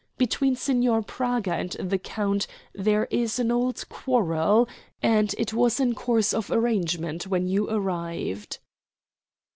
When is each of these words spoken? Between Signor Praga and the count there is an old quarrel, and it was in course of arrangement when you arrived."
Between 0.17 0.55
Signor 0.55 1.03
Praga 1.03 1.53
and 1.53 1.69
the 1.73 1.99
count 1.99 2.47
there 2.73 3.07
is 3.11 3.37
an 3.37 3.51
old 3.51 3.87
quarrel, 3.87 4.67
and 5.03 5.35
it 5.37 5.53
was 5.53 5.79
in 5.79 5.93
course 5.93 6.33
of 6.33 6.49
arrangement 6.49 7.27
when 7.27 7.45
you 7.45 7.69
arrived." 7.69 8.57